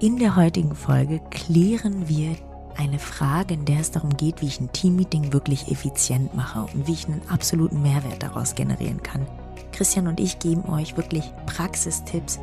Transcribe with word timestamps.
In 0.00 0.18
der 0.18 0.34
heutigen 0.34 0.74
Folge 0.74 1.20
klären 1.30 2.08
wir 2.08 2.34
eine 2.76 2.98
Frage, 2.98 3.54
in 3.54 3.64
der 3.64 3.78
es 3.78 3.92
darum 3.92 4.16
geht, 4.16 4.42
wie 4.42 4.46
ich 4.46 4.60
ein 4.60 4.72
Teammeeting 4.72 5.32
wirklich 5.32 5.70
effizient 5.70 6.34
mache 6.34 6.66
und 6.74 6.88
wie 6.88 6.92
ich 6.92 7.06
einen 7.06 7.22
absoluten 7.28 7.80
Mehrwert 7.80 8.22
daraus 8.22 8.56
generieren 8.56 9.02
kann. 9.02 9.24
Christian 9.70 10.08
und 10.08 10.18
ich 10.18 10.40
geben 10.40 10.64
euch 10.64 10.96
wirklich 10.96 11.24
Praxistipps, 11.46 12.40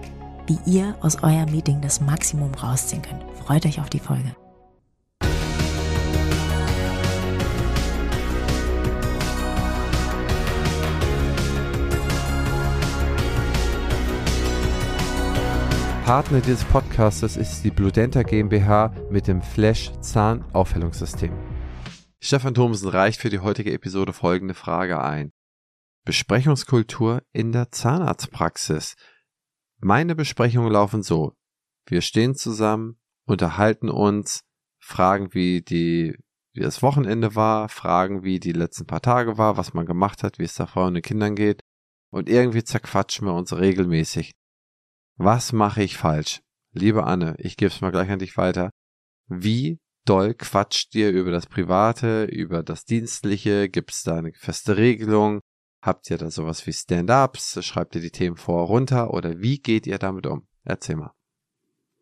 wie 0.48 0.60
ihr 0.66 0.96
aus 1.02 1.22
eurem 1.24 1.52
Meeting 1.52 1.82
das 1.82 2.00
Maximum 2.00 2.54
rausziehen 2.54 3.01
könnt. 3.01 3.24
Freut 3.46 3.65
euch 3.65 3.81
auf 3.81 3.90
die 3.90 3.99
Folge. 3.99 4.33
Partner 16.12 16.41
dieses 16.41 16.66
Podcastes 16.66 17.38
ist 17.38 17.64
die 17.64 17.72
Bludenta 17.72 18.23
GmbH 18.23 18.94
mit 19.10 19.28
dem 19.28 19.42
Flash 19.42 19.94
Zahnaufhellungssystem. 20.02 21.32
Stefan 22.20 22.54
Thomsen 22.54 22.90
reicht 22.90 23.22
für 23.22 23.30
die 23.30 23.40
heutige 23.40 23.72
Episode 23.72 24.12
folgende 24.12 24.54
Frage 24.54 25.02
ein. 25.02 25.32
Besprechungskultur 26.04 27.24
in 27.32 27.54
der 27.54 27.72
Zahnarztpraxis. 27.72 28.96
Meine 29.80 30.14
Besprechungen 30.14 30.74
laufen 30.74 31.02
so. 31.02 31.32
Wir 31.86 32.02
stehen 32.02 32.36
zusammen, 32.36 33.00
unterhalten 33.26 33.88
uns, 33.90 34.44
fragen, 34.80 35.34
wie 35.34 35.62
die, 35.62 36.18
wie 36.52 36.60
das 36.60 36.84
Wochenende 36.84 37.36
war, 37.36 37.70
fragen, 37.70 38.22
wie 38.22 38.41
die 38.41 38.52
letzten 38.52 38.86
paar 38.86 39.02
Tage 39.02 39.38
war, 39.38 39.55
was 39.55 39.74
man 39.74 39.86
gemacht 39.86 40.24
hat, 40.24 40.40
wie 40.40 40.44
es 40.44 40.55
der 40.55 40.68
Frau 40.68 40.88
und 40.88 41.02
Kindern 41.04 41.38
geht. 41.38 41.62
Und 42.10 42.28
irgendwie 42.28 42.66
zerquatschen 42.66 43.28
wir 43.28 43.34
uns 43.34 43.55
regelmäßig. 43.55 44.34
Was 45.18 45.52
mache 45.54 45.84
ich 45.84 45.98
falsch? 45.98 46.42
Liebe 46.74 47.04
Anne, 47.04 47.36
ich 47.38 47.58
gebe 47.58 47.72
es 47.72 47.82
mal 47.82 47.92
gleich 47.92 48.10
an 48.10 48.20
dich 48.20 48.38
weiter. 48.38 48.70
Wie 49.28 49.80
doll 50.06 50.34
quatscht 50.34 50.96
ihr 50.96 51.12
über 51.12 51.32
das 51.32 51.46
Private, 51.46 52.26
über 52.26 52.63
das 52.63 52.85
Dienstliche? 52.85 53.70
Gibt 53.70 53.91
es 53.91 54.04
da 54.04 54.18
eine 54.18 54.34
feste 54.34 54.77
Regelung? 54.77 55.41
Habt 55.82 56.10
ihr 56.10 56.18
da 56.18 56.30
sowas 56.30 56.66
wie 56.68 56.74
Stand-ups? 56.74 57.63
Schreibt 57.66 57.96
ihr 57.96 58.02
die 58.02 58.12
Themen 58.12 58.38
vor 58.38 58.68
runter 58.68 59.13
oder 59.13 59.40
wie 59.40 59.60
geht 59.60 59.88
ihr 59.88 59.98
damit 59.98 60.27
um? 60.27 60.48
Erzähl 60.63 60.96
mal. 60.96 61.13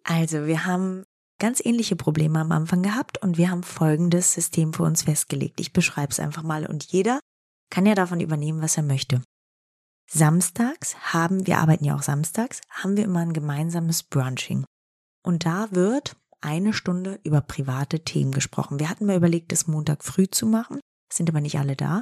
Also, 0.04 0.46
wir 0.46 0.66
haben 0.66 1.06
ganz 1.40 1.64
ähnliche 1.64 1.96
Probleme 1.96 2.40
am 2.40 2.52
Anfang 2.52 2.84
gehabt 2.84 3.22
und 3.22 3.38
wir 3.38 3.50
haben 3.50 3.64
folgendes 3.64 4.34
System 4.34 4.74
für 4.74 4.84
uns 4.84 5.04
festgelegt. 5.04 5.60
Ich 5.60 5.74
beschreibe 5.74 6.12
es 6.12 6.20
einfach 6.20 6.44
mal 6.44 6.66
und 6.66 6.84
jeder 6.86 7.20
kann 7.70 7.86
ja 7.86 7.96
davon 7.96 8.20
übernehmen, 8.20 8.62
was 8.62 8.78
er 8.78 8.84
möchte. 8.84 9.22
Samstags 10.12 10.96
haben, 11.14 11.46
wir 11.46 11.60
arbeiten 11.60 11.86
ja 11.86 11.96
auch 11.96 12.02
samstags, 12.02 12.62
haben 12.70 12.98
wir 12.98 13.04
immer 13.04 13.20
ein 13.20 13.34
gemeinsames 13.34 14.04
Brunching. 14.04 14.66
Und 15.24 15.46
da 15.46 15.72
wird 15.72 16.16
eine 16.42 16.74
Stunde 16.74 17.20
über 17.24 17.42
private 17.42 18.04
Themen 18.04 18.32
gesprochen. 18.32 18.80
Wir 18.80 18.90
hatten 18.90 19.06
mal 19.06 19.18
überlegt, 19.18 19.52
das 19.52 19.68
Montag 19.68 20.04
früh 20.04 20.28
zu 20.28 20.48
machen, 20.48 20.80
sind 21.12 21.30
aber 21.30 21.42
nicht 21.42 21.60
alle 21.60 21.76
da. 21.76 22.02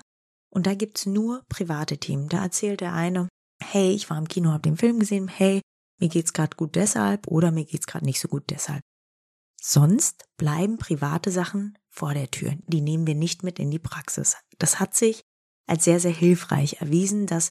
Und 0.50 0.68
da 0.68 0.76
gibt's 0.76 1.06
nur 1.06 1.44
private 1.50 1.98
Themen. 1.98 2.30
Da 2.30 2.44
erzählt 2.44 2.82
der 2.82 2.94
eine, 2.94 3.28
hey, 3.62 3.92
ich 3.92 4.10
war 4.10 4.18
im 4.18 4.28
Kino, 4.28 4.52
hab 4.52 4.64
den 4.64 4.78
Film 4.78 5.00
gesehen, 5.00 5.28
hey, 5.28 5.62
mir 6.00 6.10
geht's 6.10 6.34
gerade 6.34 6.56
gut 6.56 6.76
deshalb 6.76 7.28
oder 7.28 7.52
mir 7.52 7.66
geht's 7.66 7.88
gerade 7.88 8.06
nicht 8.06 8.20
so 8.20 8.28
gut 8.28 8.50
deshalb. 8.50 8.82
Sonst 9.60 10.26
bleiben 10.38 10.78
private 10.78 11.32
Sachen 11.32 11.78
vor 11.90 12.14
der 12.14 12.30
Tür. 12.32 12.54
Die 12.68 12.82
nehmen 12.82 13.08
wir 13.08 13.16
nicht 13.16 13.44
mit 13.44 13.60
in 13.60 13.72
die 13.72 13.80
Praxis. 13.80 14.38
Das 14.60 14.80
hat 14.80 14.96
sich 14.96 15.24
als 15.66 15.84
sehr, 15.84 16.00
sehr 16.00 16.12
hilfreich 16.12 16.80
erwiesen, 16.80 17.26
dass 17.26 17.50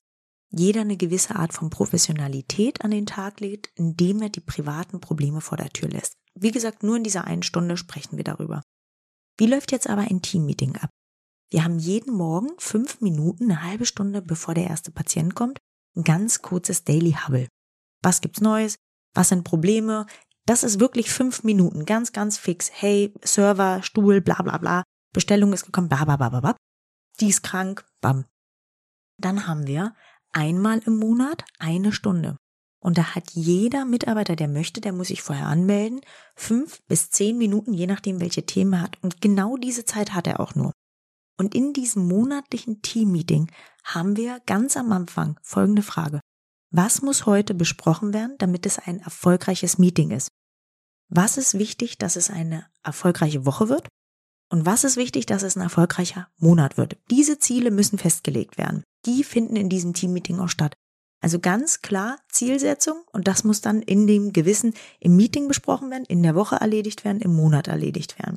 jeder 0.50 0.82
eine 0.82 0.96
gewisse 0.96 1.36
Art 1.36 1.52
von 1.52 1.70
Professionalität 1.70 2.84
an 2.84 2.90
den 2.90 3.06
Tag 3.06 3.40
legt, 3.40 3.70
indem 3.74 4.22
er 4.22 4.28
die 4.28 4.40
privaten 4.40 5.00
Probleme 5.00 5.40
vor 5.40 5.58
der 5.58 5.70
Tür 5.70 5.88
lässt. 5.88 6.14
Wie 6.34 6.50
gesagt, 6.50 6.82
nur 6.82 6.96
in 6.96 7.04
dieser 7.04 7.24
einen 7.24 7.42
Stunde 7.42 7.76
sprechen 7.76 8.16
wir 8.16 8.24
darüber. 8.24 8.62
Wie 9.38 9.46
läuft 9.46 9.72
jetzt 9.72 9.88
aber 9.88 10.02
ein 10.02 10.22
Teammeeting 10.22 10.76
ab? 10.76 10.90
Wir 11.50 11.64
haben 11.64 11.78
jeden 11.78 12.14
Morgen 12.14 12.50
fünf 12.58 13.00
Minuten, 13.00 13.44
eine 13.44 13.62
halbe 13.62 13.86
Stunde, 13.86 14.22
bevor 14.22 14.54
der 14.54 14.66
erste 14.66 14.90
Patient 14.90 15.34
kommt, 15.34 15.58
ein 15.96 16.04
ganz 16.04 16.42
kurzes 16.42 16.84
Daily 16.84 17.12
Hubble. 17.12 17.48
Was 18.02 18.20
gibt's 18.20 18.40
Neues? 18.40 18.76
Was 19.14 19.28
sind 19.30 19.44
Probleme? 19.44 20.06
Das 20.46 20.62
ist 20.62 20.80
wirklich 20.80 21.10
fünf 21.10 21.42
Minuten, 21.42 21.86
ganz, 21.86 22.12
ganz 22.12 22.38
fix. 22.38 22.70
Hey, 22.72 23.12
Server, 23.22 23.82
Stuhl, 23.82 24.20
bla, 24.20 24.42
bla, 24.42 24.58
bla. 24.58 24.82
Bestellung 25.12 25.52
ist 25.52 25.64
gekommen, 25.64 25.88
bla, 25.88 26.04
bla, 26.04 26.16
bla, 26.16 26.40
bla. 26.40 26.56
Die 27.20 27.28
ist 27.28 27.42
krank, 27.42 27.86
bam. 28.00 28.26
Dann 29.18 29.46
haben 29.46 29.66
wir 29.66 29.94
einmal 30.36 30.80
im 30.80 30.98
Monat 30.98 31.44
eine 31.58 31.92
Stunde. 31.92 32.36
Und 32.78 32.98
da 32.98 33.14
hat 33.14 33.30
jeder 33.32 33.84
Mitarbeiter, 33.84 34.36
der 34.36 34.48
möchte, 34.48 34.80
der 34.80 34.92
muss 34.92 35.08
sich 35.08 35.22
vorher 35.22 35.46
anmelden, 35.46 36.02
fünf 36.36 36.82
bis 36.86 37.10
zehn 37.10 37.36
Minuten, 37.38 37.72
je 37.72 37.86
nachdem, 37.86 38.20
welche 38.20 38.44
Themen 38.44 38.74
er 38.74 38.82
hat. 38.82 38.98
Und 39.02 39.20
genau 39.20 39.56
diese 39.56 39.84
Zeit 39.84 40.14
hat 40.14 40.26
er 40.26 40.38
auch 40.38 40.54
nur. 40.54 40.72
Und 41.38 41.54
in 41.54 41.72
diesem 41.72 42.06
monatlichen 42.06 42.82
Teammeeting 42.82 43.50
haben 43.82 44.16
wir 44.16 44.40
ganz 44.46 44.76
am 44.76 44.92
Anfang 44.92 45.38
folgende 45.42 45.82
Frage. 45.82 46.20
Was 46.70 47.02
muss 47.02 47.26
heute 47.26 47.54
besprochen 47.54 48.12
werden, 48.12 48.36
damit 48.38 48.66
es 48.66 48.78
ein 48.78 49.00
erfolgreiches 49.00 49.78
Meeting 49.78 50.10
ist? 50.10 50.28
Was 51.08 51.38
ist 51.38 51.58
wichtig, 51.58 51.98
dass 51.98 52.16
es 52.16 52.30
eine 52.30 52.66
erfolgreiche 52.82 53.46
Woche 53.46 53.68
wird? 53.68 53.88
Und 54.50 54.66
was 54.66 54.84
ist 54.84 54.96
wichtig, 54.96 55.26
dass 55.26 55.42
es 55.42 55.56
ein 55.56 55.62
erfolgreicher 55.62 56.28
Monat 56.38 56.76
wird? 56.76 56.98
Diese 57.10 57.38
Ziele 57.38 57.70
müssen 57.70 57.98
festgelegt 57.98 58.58
werden 58.58 58.84
die 59.06 59.24
finden 59.24 59.56
in 59.56 59.68
diesem 59.68 59.94
Teammeeting 59.94 60.38
auch 60.40 60.48
statt. 60.48 60.74
Also 61.22 61.38
ganz 61.38 61.80
klar 61.80 62.18
Zielsetzung 62.30 63.02
und 63.12 63.26
das 63.26 63.42
muss 63.42 63.60
dann 63.60 63.82
in 63.82 64.06
dem 64.06 64.32
Gewissen 64.32 64.74
im 65.00 65.16
Meeting 65.16 65.48
besprochen 65.48 65.90
werden, 65.90 66.04
in 66.04 66.22
der 66.22 66.34
Woche 66.34 66.56
erledigt 66.56 67.04
werden, 67.04 67.20
im 67.20 67.34
Monat 67.34 67.68
erledigt 67.68 68.18
werden. 68.18 68.36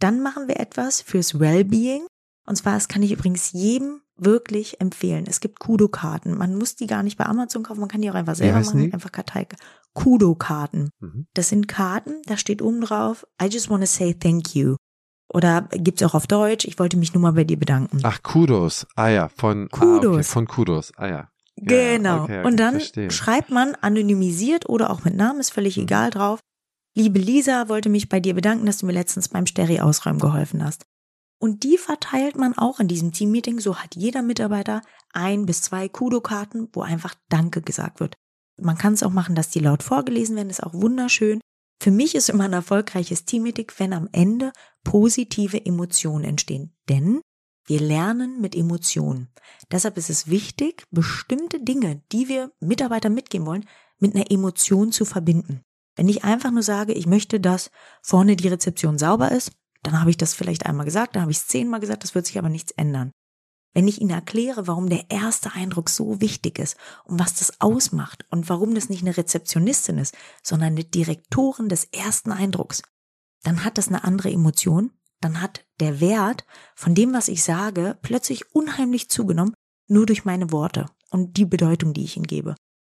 Dann 0.00 0.22
machen 0.22 0.48
wir 0.48 0.58
etwas 0.58 1.00
fürs 1.02 1.38
Wellbeing 1.38 2.06
und 2.46 2.56
zwar, 2.56 2.74
das 2.74 2.88
kann 2.88 3.02
ich 3.02 3.12
übrigens 3.12 3.52
jedem 3.52 4.00
wirklich 4.16 4.80
empfehlen. 4.80 5.26
Es 5.28 5.40
gibt 5.40 5.60
Kudo-Karten. 5.60 6.36
Man 6.36 6.56
muss 6.56 6.76
die 6.76 6.86
gar 6.86 7.02
nicht 7.02 7.16
bei 7.18 7.26
Amazon 7.26 7.62
kaufen, 7.62 7.80
man 7.80 7.88
kann 7.88 8.02
die 8.02 8.10
auch 8.10 8.14
einfach 8.14 8.34
selber 8.34 8.60
machen, 8.60 8.80
die? 8.80 8.92
einfach 8.92 9.12
Karteike. 9.12 9.56
Kudo-Karten. 9.94 10.90
Mhm. 11.00 11.26
Das 11.34 11.48
sind 11.48 11.68
Karten, 11.68 12.22
da 12.26 12.36
steht 12.36 12.62
oben 12.62 12.80
drauf, 12.80 13.26
I 13.40 13.46
just 13.46 13.70
want 13.70 13.82
to 13.82 13.86
say 13.86 14.14
thank 14.14 14.54
you. 14.54 14.76
Oder 15.32 15.62
gibt's 15.72 16.02
auch 16.02 16.14
auf 16.14 16.26
Deutsch? 16.26 16.66
Ich 16.66 16.78
wollte 16.78 16.96
mich 16.96 17.14
nur 17.14 17.22
mal 17.22 17.32
bei 17.32 17.44
dir 17.44 17.58
bedanken. 17.58 18.00
Ach, 18.02 18.22
Kudos. 18.22 18.86
Ah 18.96 19.08
ja, 19.08 19.28
von 19.28 19.68
Kudos. 19.70 20.04
Ah, 20.04 20.12
okay, 20.14 20.22
von 20.24 20.46
Kudos. 20.46 20.92
Ah 20.96 21.06
ja. 21.08 21.28
Genau. 21.56 22.24
okay, 22.24 22.38
okay, 22.40 22.46
und 22.46 22.56
dann 22.58 22.74
verstehe. 22.74 23.10
schreibt 23.10 23.50
man 23.50 23.74
anonymisiert 23.80 24.68
oder 24.68 24.90
auch 24.90 25.04
mit 25.04 25.14
Namen, 25.16 25.40
ist 25.40 25.50
völlig 25.52 25.76
Mhm. 25.76 25.84
egal 25.84 26.10
drauf. 26.10 26.40
Liebe 26.94 27.18
Lisa, 27.18 27.68
wollte 27.68 27.88
mich 27.88 28.08
bei 28.08 28.20
dir 28.20 28.34
bedanken, 28.34 28.66
dass 28.66 28.78
du 28.78 28.86
mir 28.86 28.92
letztens 28.92 29.28
beim 29.28 29.46
Steri 29.46 29.80
ausräumen 29.80 30.20
geholfen 30.20 30.62
hast. 30.64 30.84
Und 31.40 31.62
die 31.64 31.78
verteilt 31.78 32.36
man 32.36 32.56
auch 32.56 32.78
in 32.80 32.88
diesem 32.88 33.12
Teammeeting. 33.12 33.58
So 33.60 33.76
hat 33.76 33.96
jeder 33.96 34.22
Mitarbeiter 34.22 34.82
ein 35.12 35.46
bis 35.46 35.62
zwei 35.62 35.88
Kudo-Karten, 35.88 36.68
wo 36.72 36.82
einfach 36.82 37.14
Danke 37.30 37.62
gesagt 37.62 38.00
wird. 38.00 38.14
Man 38.60 38.76
kann 38.76 38.92
es 38.92 39.02
auch 39.02 39.10
machen, 39.10 39.34
dass 39.34 39.48
die 39.50 39.58
laut 39.60 39.82
vorgelesen 39.82 40.36
werden, 40.36 40.50
ist 40.50 40.62
auch 40.62 40.74
wunderschön. 40.74 41.40
Für 41.82 41.90
mich 41.90 42.14
ist 42.14 42.28
immer 42.28 42.44
ein 42.44 42.52
erfolgreiches 42.52 43.24
Teammeeting, 43.24 43.72
wenn 43.78 43.92
am 43.92 44.08
Ende 44.12 44.52
positive 44.84 45.64
Emotionen 45.64 46.24
entstehen. 46.24 46.72
Denn 46.88 47.20
wir 47.66 47.80
lernen 47.80 48.40
mit 48.40 48.56
Emotionen. 48.56 49.28
Deshalb 49.70 49.96
ist 49.96 50.10
es 50.10 50.28
wichtig, 50.28 50.84
bestimmte 50.90 51.60
Dinge, 51.60 52.02
die 52.10 52.28
wir 52.28 52.52
Mitarbeitern 52.60 53.14
mitgeben 53.14 53.46
wollen, 53.46 53.66
mit 53.98 54.14
einer 54.14 54.30
Emotion 54.30 54.90
zu 54.92 55.04
verbinden. 55.04 55.62
Wenn 55.94 56.08
ich 56.08 56.24
einfach 56.24 56.50
nur 56.50 56.62
sage, 56.62 56.92
ich 56.92 57.06
möchte, 57.06 57.38
dass 57.38 57.70
vorne 58.02 58.36
die 58.36 58.48
Rezeption 58.48 58.98
sauber 58.98 59.30
ist, 59.30 59.52
dann 59.82 60.00
habe 60.00 60.10
ich 60.10 60.16
das 60.16 60.34
vielleicht 60.34 60.66
einmal 60.66 60.86
gesagt, 60.86 61.14
dann 61.14 61.22
habe 61.22 61.32
ich 61.32 61.38
es 61.38 61.46
zehnmal 61.46 61.80
gesagt, 61.80 62.02
das 62.02 62.14
wird 62.14 62.26
sich 62.26 62.38
aber 62.38 62.48
nichts 62.48 62.72
ändern. 62.72 63.12
Wenn 63.74 63.88
ich 63.88 64.00
Ihnen 64.00 64.10
erkläre, 64.10 64.66
warum 64.66 64.88
der 64.88 65.10
erste 65.10 65.52
Eindruck 65.52 65.88
so 65.88 66.20
wichtig 66.20 66.58
ist 66.58 66.76
und 67.04 67.18
was 67.18 67.34
das 67.34 67.60
ausmacht 67.60 68.26
und 68.30 68.48
warum 68.48 68.74
das 68.74 68.90
nicht 68.90 69.02
eine 69.02 69.16
Rezeptionistin 69.16 69.98
ist, 69.98 70.14
sondern 70.42 70.72
eine 70.72 70.84
Direktorin 70.84 71.68
des 71.68 71.84
ersten 71.84 72.32
Eindrucks, 72.32 72.82
dann 73.42 73.64
hat 73.64 73.78
das 73.78 73.88
eine 73.88 74.04
andere 74.04 74.30
Emotion, 74.30 74.92
dann 75.20 75.40
hat 75.40 75.64
der 75.80 76.00
Wert 76.00 76.44
von 76.74 76.94
dem, 76.94 77.12
was 77.12 77.28
ich 77.28 77.42
sage, 77.44 77.98
plötzlich 78.02 78.54
unheimlich 78.54 79.08
zugenommen, 79.08 79.54
nur 79.88 80.06
durch 80.06 80.24
meine 80.24 80.52
Worte 80.52 80.86
und 81.10 81.36
die 81.36 81.44
Bedeutung, 81.44 81.92
die 81.92 82.04
ich 82.04 82.16
ihnen 82.16 82.26
gebe. 82.26 82.54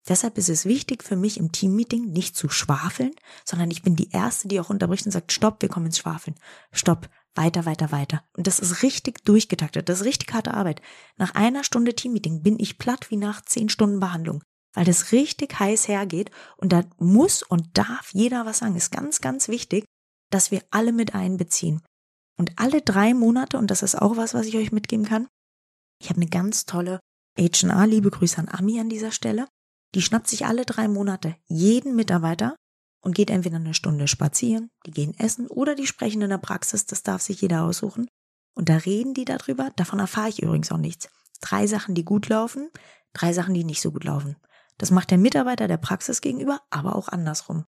Deshalb 0.09 0.39
ist 0.39 0.49
es 0.49 0.67
wichtig 0.67 1.03
für 1.03 1.17
mich 1.17 1.37
im 1.39 1.51
Teammeeting 1.51 2.13
nicht 2.13 2.37
zu 2.37 2.49
schwafeln, 2.49 3.11
sondern 3.45 3.71
ich 3.71 3.83
bin 3.83 3.97
die 3.97 4.11
Erste, 4.11 4.47
die 4.47 4.61
auch 4.61 4.71
unterbricht 4.71 5.05
und 5.05 5.13
sagt, 5.13 5.33
stopp, 5.33 5.63
wir 5.63 5.69
kommen 5.69 5.87
ins 5.87 5.99
Schwafeln. 5.99 6.37
Stopp, 6.71 7.09
weiter, 7.35 7.67
weiter, 7.67 7.91
weiter. 7.91 8.23
Und 8.37 8.47
das 8.47 8.61
ist 8.61 8.83
richtig 8.83 9.25
durchgetaktet. 9.25 9.89
Das 9.89 10.01
ist 10.01 10.07
richtig 10.07 10.33
harte 10.33 10.55
Arbeit. 10.55 10.81
Nach 11.17 11.35
einer 11.35 11.65
Stunde 11.65 11.95
Teammeeting 11.95 12.43
bin 12.43 12.59
ich 12.61 12.79
platt 12.79 13.11
wie 13.11 13.17
nach 13.17 13.43
zehn 13.43 13.69
Stunden 13.69 13.99
Behandlung, 13.99 14.43
weil 14.75 14.85
das 14.85 15.11
richtig 15.11 15.59
heiß 15.59 15.89
hergeht 15.89 16.31
und 16.57 16.73
da 16.73 16.85
muss 16.99 17.43
und 17.43 17.77
darf 17.77 18.11
jeder 18.13 18.47
was 18.47 18.59
sagen. 18.59 18.77
Ist 18.77 18.93
ganz, 18.93 19.21
ganz 19.21 19.49
wichtig, 19.49 19.85
dass 20.31 20.51
wir 20.51 20.63
alle 20.71 20.93
mit 20.93 21.15
einbeziehen. 21.15 21.83
Und 22.39 22.53
alle 22.57 22.83
drei 22.83 23.15
Monate, 23.15 23.59
und 23.59 23.71
das 23.71 23.83
ist 23.83 23.95
auch 23.95 24.17
was, 24.17 24.35
was 24.35 24.47
ich 24.47 24.57
euch 24.57 24.73
mitgeben 24.73 25.07
kann, 25.07 25.29
ich 26.01 26.11
habe 26.11 26.21
eine 26.21 26.29
ganz 26.29 26.67
tolle 26.67 27.01
H&R, 27.39 27.87
liebe 27.87 28.11
Grüße 28.11 28.39
an 28.39 28.49
Ami 28.49 28.79
an 28.81 28.89
dieser 28.89 29.13
Stelle, 29.13 29.47
die 29.95 30.03
schnappt 30.03 30.29
sich 30.29 30.47
alle 30.47 30.65
drei 30.65 30.89
Monate 30.89 31.37
jeden 31.47 31.97
Mitarbeiter 31.97 32.57
und 33.03 33.15
geht 33.15 33.31
entweder 33.31 33.57
eine 33.57 33.75
Stunde 33.75 34.09
spazieren, 34.09 34.69
die 34.85 34.91
gehen 34.91 35.15
essen 35.19 35.47
oder 35.47 35.75
die 35.75 35.87
sprechen 35.87 36.23
in 36.23 36.31
der 36.31 36.39
Praxis, 36.39 36.87
das 36.87 37.03
darf 37.03 37.23
sich 37.23 37.41
jeder 37.41 37.63
aussuchen. 37.63 38.09
Und 38.55 38.69
da 38.69 38.77
reden 38.79 39.15
die 39.15 39.25
darüber, 39.25 39.71
davon 39.77 39.99
erfahre 39.99 40.29
ich 40.29 40.43
übrigens 40.43 40.73
auch 40.73 40.79
nichts. 40.79 41.09
Drei 41.41 41.67
Sachen, 41.67 41.95
die 41.95 42.05
gut 42.05 42.29
laufen, 42.29 42.71
drei 43.13 43.33
Sachen, 43.33 43.55
die 43.55 43.65
nicht 43.65 43.83
so 43.83 43.93
gut 43.93 44.05
laufen. 44.05 44.37
Das 44.79 44.91
macht 44.91 45.11
der 45.11 45.19
Mitarbeiter 45.19 45.69
der 45.69 45.77
Praxis 45.77 46.21
gegenüber, 46.21 46.61
aber 46.71 46.97
auch 46.97 47.09
andersrum. 47.09 47.65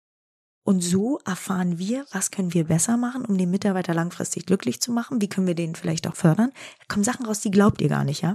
Und 0.65 0.81
so 0.81 1.19
erfahren 1.25 1.77
wir, 1.77 2.05
was 2.11 2.31
können 2.31 2.53
wir 2.53 2.65
besser 2.65 2.95
machen, 2.95 3.25
um 3.25 3.37
den 3.37 3.51
Mitarbeiter 3.51 3.93
langfristig 3.93 4.45
glücklich 4.45 4.79
zu 4.79 4.91
machen, 4.93 5.21
wie 5.21 5.27
können 5.27 5.47
wir 5.47 5.55
den 5.55 5.75
vielleicht 5.75 6.07
auch 6.07 6.15
fördern. 6.15 6.51
Da 6.79 6.85
kommen 6.87 7.03
Sachen 7.03 7.25
raus, 7.25 7.41
die 7.41 7.51
glaubt 7.51 7.81
ihr 7.81 7.89
gar 7.89 8.05
nicht, 8.05 8.21
ja. 8.21 8.33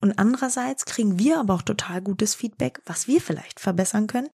Und 0.00 0.18
andererseits 0.18 0.86
kriegen 0.86 1.18
wir 1.18 1.38
aber 1.38 1.54
auch 1.54 1.62
total 1.62 2.00
gutes 2.00 2.34
Feedback, 2.34 2.80
was 2.86 3.08
wir 3.08 3.20
vielleicht 3.20 3.60
verbessern 3.60 4.06
können. 4.06 4.28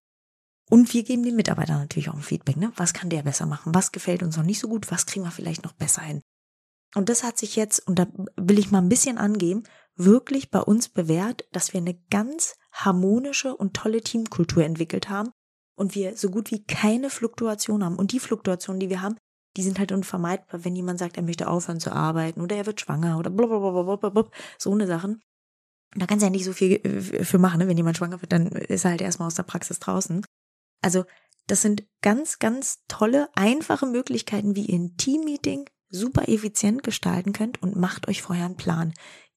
Und 0.69 0.93
wir 0.93 1.03
geben 1.03 1.23
den 1.23 1.35
Mitarbeitern 1.35 1.79
natürlich 1.79 2.09
auch 2.09 2.15
ein 2.15 2.21
Feedback, 2.21 2.55
ne? 2.55 2.71
Was 2.77 2.93
kann 2.93 3.09
der 3.09 3.23
besser 3.23 3.45
machen? 3.45 3.75
Was 3.75 3.91
gefällt 3.91 4.23
uns 4.23 4.37
noch 4.37 4.45
nicht 4.45 4.59
so 4.59 4.69
gut? 4.69 4.89
Was 4.89 5.05
kriegen 5.05 5.25
wir 5.25 5.31
vielleicht 5.31 5.65
noch 5.65 5.73
besser 5.73 6.01
hin? 6.01 6.21
Und 6.95 7.09
das 7.09 7.23
hat 7.23 7.37
sich 7.37 7.57
jetzt, 7.57 7.85
und 7.87 7.99
da 7.99 8.07
will 8.37 8.59
ich 8.59 8.71
mal 8.71 8.77
ein 8.77 8.89
bisschen 8.89 9.17
angeben, 9.17 9.63
wirklich 9.95 10.49
bei 10.49 10.61
uns 10.61 10.87
bewährt, 10.87 11.45
dass 11.51 11.73
wir 11.73 11.81
eine 11.81 11.95
ganz 12.09 12.55
harmonische 12.71 13.55
und 13.55 13.75
tolle 13.75 14.01
Teamkultur 14.01 14.63
entwickelt 14.63 15.09
haben 15.09 15.31
und 15.75 15.95
wir 15.95 16.15
so 16.17 16.29
gut 16.29 16.51
wie 16.51 16.63
keine 16.63 17.09
Fluktuation 17.09 17.83
haben. 17.83 17.97
Und 17.97 18.11
die 18.11 18.19
Fluktuationen, 18.19 18.79
die 18.79 18.89
wir 18.89 19.01
haben, 19.01 19.17
die 19.57 19.63
sind 19.63 19.79
halt 19.79 19.91
unvermeidbar, 19.91 20.65
wenn 20.65 20.75
jemand 20.75 20.99
sagt, 20.99 21.17
er 21.17 21.23
möchte 21.23 21.47
aufhören 21.47 21.79
zu 21.79 21.91
arbeiten 21.91 22.41
oder 22.41 22.55
er 22.55 22.65
wird 22.65 22.81
schwanger 22.81 23.19
oder 23.19 23.29
blablabla, 23.29 24.29
so 24.57 24.71
eine 24.71 24.87
Sachen. 24.87 25.21
Da 25.95 26.07
kannst 26.07 26.23
du 26.23 26.25
ja 26.25 26.31
nicht 26.31 26.45
so 26.45 26.53
viel 26.53 26.73
äh, 26.83 27.23
für 27.23 27.37
machen, 27.37 27.59
ne? 27.59 27.67
wenn 27.67 27.77
jemand 27.77 27.97
schwanger 27.97 28.21
wird, 28.21 28.31
dann 28.31 28.47
ist 28.47 28.83
er 28.83 28.91
halt 28.91 29.01
erstmal 29.01 29.27
aus 29.27 29.35
der 29.35 29.43
Praxis 29.43 29.79
draußen. 29.79 30.25
Also 30.81 31.05
das 31.47 31.61
sind 31.61 31.85
ganz, 32.01 32.39
ganz 32.39 32.83
tolle, 32.87 33.29
einfache 33.35 33.85
Möglichkeiten, 33.85 34.55
wie 34.55 34.65
ihr 34.65 34.79
ein 34.79 34.97
Teammeeting 34.97 35.69
super 35.89 36.27
effizient 36.27 36.83
gestalten 36.83 37.33
könnt 37.33 37.61
und 37.61 37.75
macht 37.75 38.07
euch 38.07 38.21
vorher 38.21 38.45
einen 38.45 38.57
Plan. 38.57 38.93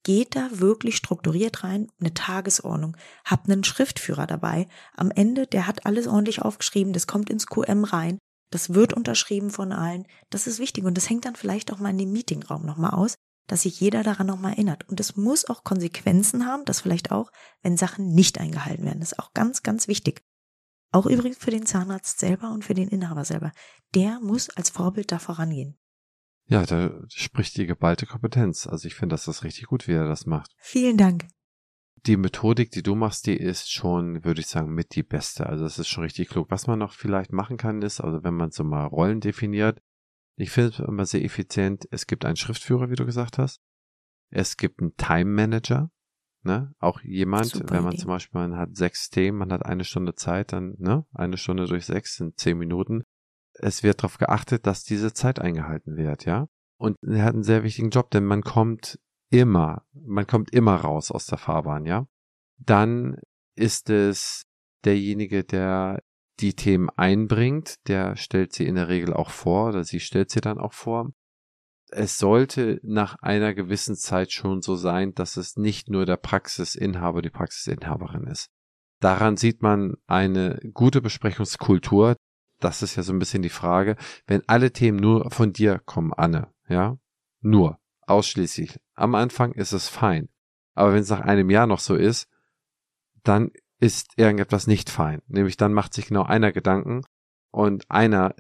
Geht 0.07 0.37
da 0.37 0.49
wirklich 0.53 0.97
strukturiert 0.97 1.65
rein, 1.65 1.91
eine 1.99 2.15
Tagesordnung, 2.15 2.97
habt 3.25 3.51
einen 3.51 3.65
Schriftführer 3.65 4.29
dabei. 4.29 4.69
Am 4.95 5.11
Ende, 5.11 5.49
der 5.49 5.67
hat 5.67 5.85
alles 5.85 6.07
ordentlich 6.07 6.43
aufgeschrieben, 6.43 6.93
das 6.93 7.09
kommt 7.09 7.29
ins 7.29 7.49
QM 7.49 7.83
rein, 7.83 8.19
das 8.53 8.73
wird 8.73 8.93
unterschrieben 8.93 9.51
von 9.51 9.73
allen. 9.73 10.07
Das 10.31 10.47
ist 10.47 10.61
wichtig 10.61 10.85
und 10.85 10.97
das 10.97 11.11
hängt 11.11 11.25
dann 11.25 11.35
vielleicht 11.35 11.73
auch 11.73 11.81
mal 11.81 11.91
in 11.91 11.99
dem 11.99 12.13
Meetingraum 12.13 12.65
nochmal 12.65 12.93
aus, 12.93 13.17
dass 13.49 13.63
sich 13.63 13.81
jeder 13.81 14.05
daran 14.05 14.29
nochmal 14.29 14.53
erinnert. 14.53 14.89
Und 14.89 15.01
es 15.01 15.17
muss 15.17 15.45
auch 15.47 15.65
Konsequenzen 15.65 16.47
haben, 16.47 16.65
das 16.65 16.83
vielleicht 16.83 17.11
auch, 17.11 17.33
wenn 17.63 17.77
Sachen 17.77 18.15
nicht 18.15 18.39
eingehalten 18.39 18.85
werden. 18.85 19.01
Das 19.01 19.11
ist 19.11 19.19
auch 19.19 19.35
ganz, 19.35 19.65
ganz 19.65 19.89
wichtig. 19.89 20.23
Auch 20.93 21.07
übrigens 21.07 21.39
für 21.39 21.51
den 21.51 21.67
Zahnarzt 21.67 22.21
selber 22.21 22.53
und 22.53 22.65
für 22.65 22.75
den 22.75 22.87
Inhaber 22.87 23.25
selber. 23.25 23.51
Der 23.97 24.21
muss 24.21 24.51
als 24.51 24.71
Vorbild 24.71 25.11
da 25.11 25.19
vorangehen. 25.19 25.77
Ja, 26.49 26.65
da 26.65 26.91
spricht 27.09 27.57
die 27.57 27.67
geballte 27.67 28.07
Kompetenz. 28.07 28.67
Also 28.67 28.87
ich 28.87 28.95
finde, 28.95 29.15
dass 29.15 29.25
das 29.25 29.43
richtig 29.43 29.67
gut, 29.67 29.89
wie 29.89 29.93
er 29.93 30.07
das 30.07 30.27
macht. 30.27 30.53
Vielen 30.59 30.97
Dank. 30.97 31.27
Die 32.07 32.17
Methodik, 32.17 32.71
die 32.71 32.85
du 32.85 32.95
machst, 32.95 33.27
die 33.27 33.37
ist 33.37 33.73
schon, 33.73 34.25
würde 34.25 34.41
ich 34.41 34.47
sagen, 34.47 34.73
mit 34.73 34.95
die 34.95 35.03
beste. 35.03 35.47
Also 35.47 35.65
es 35.65 35.79
ist 35.79 35.89
schon 35.89 36.05
richtig 36.05 36.29
klug. 36.29 36.51
Was 36.51 36.69
man 36.69 36.79
noch 36.79 36.93
vielleicht 36.93 37.33
machen 37.33 37.57
kann, 37.57 37.83
ist, 37.83 38.01
also 38.01 38.23
wenn 38.23 38.35
man 38.35 38.53
so 38.53 38.63
mal 38.63 38.85
Rollen 38.85 39.21
definiert, 39.21 39.83
ich 40.37 40.51
finde 40.51 40.71
es 40.71 40.79
immer 40.79 41.05
sehr 41.05 41.25
effizient. 41.25 41.89
Es 41.91 42.07
gibt 42.07 42.25
einen 42.25 42.37
Schriftführer, 42.37 42.91
wie 42.91 42.95
du 42.95 43.07
gesagt 43.07 43.39
hast. 43.39 43.61
Es 44.31 44.57
gibt 44.57 44.81
einen 44.81 44.95
Time 44.97 45.31
Manager. 45.31 45.91
Ne? 46.43 46.73
Auch 46.79 47.01
jemand, 47.01 47.47
Super 47.47 47.75
wenn 47.75 47.83
man 47.83 47.95
Idee. 47.95 48.03
zum 48.03 48.09
Beispiel, 48.09 48.41
man 48.41 48.57
hat 48.57 48.77
sechs 48.77 49.09
Themen, 49.09 49.39
man 49.39 49.53
hat 49.53 49.67
eine 49.67 49.83
Stunde 49.83 50.15
Zeit, 50.15 50.53
dann, 50.53 50.77
ne? 50.79 51.05
Eine 51.13 51.39
Stunde 51.39 51.67
durch 51.67 51.87
sechs 51.87 52.15
sind 52.17 52.39
zehn 52.39 52.57
Minuten 52.57 53.03
es 53.59 53.83
wird 53.83 54.01
darauf 54.01 54.19
geachtet, 54.19 54.67
dass 54.67 54.85
diese 54.85 55.13
Zeit 55.13 55.39
eingehalten 55.39 55.97
wird, 55.97 56.25
ja. 56.25 56.47
Und 56.79 56.97
er 57.03 57.25
hat 57.25 57.35
einen 57.35 57.43
sehr 57.43 57.63
wichtigen 57.63 57.91
Job, 57.91 58.11
denn 58.11 58.25
man 58.25 58.43
kommt 58.43 58.99
immer, 59.31 59.85
man 59.93 60.27
kommt 60.27 60.53
immer 60.53 60.77
raus 60.77 61.11
aus 61.11 61.27
der 61.27 61.39
Fahrbahn, 61.39 61.87
ja. 61.87 62.07
Dann 62.59 63.19
ist 63.55 63.91
es 63.91 64.45
derjenige, 64.85 65.45
der 65.45 66.03
die 66.41 66.55
Themen 66.55 66.91
einbringt, 66.91 67.77
der 67.89 68.17
stellt 68.17 68.53
sie 68.53 68.67
in 68.67 68.75
der 68.75 68.89
Regel 68.89 69.15
auch 69.15 69.31
vor 69.31 69.69
oder 69.69 69.85
sie 69.85 70.01
stellt 70.01 70.31
sie 70.31 70.41
dann 70.41 70.59
auch 70.59 70.75
vor. 70.75 71.13
Es 71.91 72.19
sollte 72.19 72.81
nach 72.83 73.17
einer 73.21 73.55
gewissen 73.55 73.97
Zeit 73.97 74.33
schon 74.33 74.61
so 74.61 74.75
sein, 74.75 75.15
dass 75.15 75.37
es 75.37 75.57
nicht 75.57 75.89
nur 75.89 76.05
der 76.05 76.17
Praxisinhaber, 76.17 77.23
die 77.23 77.31
Praxisinhaberin 77.31 78.27
ist. 78.27 78.49
Daran 79.01 79.37
sieht 79.37 79.63
man 79.63 79.95
eine 80.07 80.59
gute 80.75 81.01
Besprechungskultur, 81.01 82.17
das 82.61 82.83
ist 82.83 82.97
ja 82.97 83.03
so 83.03 83.13
ein 83.13 83.19
bisschen 83.19 83.43
die 83.43 83.49
Frage, 83.49 83.97
wenn 84.27 84.43
alle 84.47 84.73
Themen 84.73 84.99
nur 84.99 85.31
von 85.31 85.53
dir 85.53 85.81
kommen, 85.85 86.13
Anne, 86.13 86.49
ja, 86.69 86.99
nur, 87.41 87.79
ausschließlich. 88.03 88.81
Am 88.95 89.15
Anfang 89.15 89.53
ist 89.53 89.73
es 89.73 89.89
fein. 89.89 90.29
Aber 90.75 90.93
wenn 90.93 91.03
es 91.03 91.11
nach 91.11 91.21
einem 91.21 91.51
Jahr 91.51 91.67
noch 91.67 91.81
so 91.81 91.95
ist, 91.95 92.29
dann 93.23 93.51
ist 93.79 94.13
irgendetwas 94.17 94.67
nicht 94.67 94.91
fein. 94.91 95.23
Nämlich 95.27 95.57
dann 95.57 95.73
macht 95.73 95.95
sich 95.95 96.07
genau 96.07 96.23
einer 96.23 96.53
Gedanken 96.53 97.03
und 97.51 97.91
einer 97.91 98.35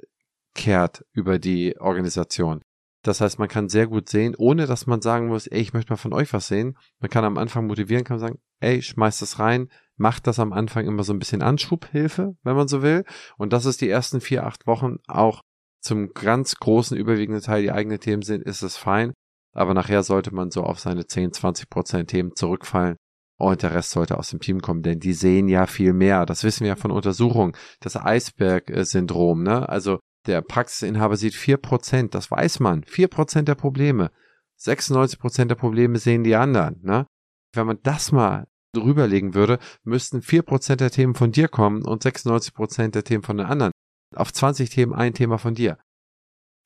kehrt 0.54 1.04
über 1.12 1.38
die 1.38 1.78
Organisation. 1.78 2.62
Das 3.06 3.20
heißt, 3.20 3.38
man 3.38 3.48
kann 3.48 3.68
sehr 3.68 3.86
gut 3.86 4.08
sehen, 4.08 4.34
ohne 4.36 4.66
dass 4.66 4.86
man 4.86 5.00
sagen 5.00 5.28
muss, 5.28 5.46
ey, 5.46 5.60
ich 5.60 5.72
möchte 5.72 5.92
mal 5.92 5.96
von 5.96 6.12
euch 6.12 6.32
was 6.32 6.48
sehen. 6.48 6.76
Man 6.98 7.08
kann 7.08 7.24
am 7.24 7.38
Anfang 7.38 7.66
motivieren, 7.66 8.04
kann 8.04 8.18
sagen, 8.18 8.38
ey, 8.58 8.82
schmeiß 8.82 9.20
das 9.20 9.38
rein, 9.38 9.68
macht 9.96 10.26
das 10.26 10.40
am 10.40 10.52
Anfang 10.52 10.86
immer 10.86 11.04
so 11.04 11.12
ein 11.12 11.20
bisschen 11.20 11.40
Anschubhilfe, 11.40 12.34
wenn 12.42 12.56
man 12.56 12.66
so 12.66 12.82
will. 12.82 13.04
Und 13.36 13.52
das 13.52 13.64
ist 13.64 13.80
die 13.80 13.88
ersten 13.88 14.20
vier, 14.20 14.44
acht 14.44 14.66
Wochen 14.66 14.96
auch 15.06 15.40
zum 15.80 16.14
ganz 16.14 16.56
großen 16.56 16.96
überwiegenden 16.96 17.42
Teil 17.42 17.62
die 17.62 17.70
eigenen 17.70 18.00
Themen 18.00 18.22
sind, 18.22 18.42
ist 18.42 18.62
es 18.62 18.76
fein. 18.76 19.12
Aber 19.52 19.72
nachher 19.72 20.02
sollte 20.02 20.34
man 20.34 20.50
so 20.50 20.64
auf 20.64 20.80
seine 20.80 21.06
10, 21.06 21.32
20 21.32 21.70
Prozent 21.70 22.10
Themen 22.10 22.34
zurückfallen 22.34 22.96
und 23.38 23.62
der 23.62 23.72
Rest 23.72 23.90
sollte 23.90 24.18
aus 24.18 24.30
dem 24.30 24.40
Team 24.40 24.60
kommen, 24.60 24.82
denn 24.82 24.98
die 24.98 25.12
sehen 25.12 25.48
ja 25.48 25.66
viel 25.66 25.92
mehr. 25.92 26.26
Das 26.26 26.42
wissen 26.42 26.62
wir 26.62 26.68
ja 26.68 26.76
von 26.76 26.90
Untersuchungen. 26.90 27.52
Das 27.80 27.96
Eisberg-Syndrom, 27.96 29.44
ne? 29.44 29.68
Also 29.68 30.00
der 30.26 30.42
Praxisinhaber 30.42 31.16
sieht 31.16 31.34
vier 31.34 31.56
Prozent, 31.56 32.14
das 32.14 32.30
weiß 32.30 32.60
man. 32.60 32.84
Vier 32.84 33.08
Prozent 33.08 33.48
der 33.48 33.54
Probleme. 33.54 34.10
96 34.56 35.18
Prozent 35.18 35.50
der 35.50 35.56
Probleme 35.56 35.98
sehen 35.98 36.24
die 36.24 36.34
anderen, 36.34 36.80
ne? 36.82 37.06
Wenn 37.52 37.66
man 37.66 37.78
das 37.82 38.12
mal 38.12 38.46
drüberlegen 38.72 39.34
würde, 39.34 39.58
müssten 39.84 40.20
4% 40.20 40.76
der 40.76 40.90
Themen 40.90 41.14
von 41.14 41.32
dir 41.32 41.48
kommen 41.48 41.84
und 41.84 42.02
96% 42.02 42.90
der 42.90 43.04
Themen 43.04 43.22
von 43.22 43.38
den 43.38 43.46
anderen. 43.46 43.72
Auf 44.14 44.32
20 44.32 44.70
Themen 44.70 44.92
ein 44.92 45.14
Thema 45.14 45.38
von 45.38 45.54
dir. 45.54 45.78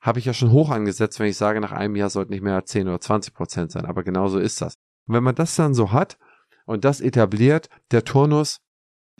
Habe 0.00 0.18
ich 0.18 0.24
ja 0.24 0.34
schon 0.34 0.50
hoch 0.50 0.70
angesetzt, 0.70 1.20
wenn 1.20 1.28
ich 1.28 1.36
sage, 1.36 1.60
nach 1.60 1.72
einem 1.72 1.96
Jahr 1.96 2.10
sollten 2.10 2.32
nicht 2.32 2.42
mehr 2.42 2.64
10 2.64 2.88
oder 2.88 2.96
20% 2.96 3.70
sein. 3.70 3.84
Aber 3.84 4.02
genauso 4.02 4.38
ist 4.38 4.60
das. 4.60 4.74
Und 5.06 5.14
wenn 5.14 5.22
man 5.22 5.34
das 5.34 5.54
dann 5.56 5.74
so 5.74 5.92
hat 5.92 6.18
und 6.64 6.84
das 6.84 7.00
etabliert, 7.00 7.68
der 7.90 8.04
Turnus, 8.04 8.58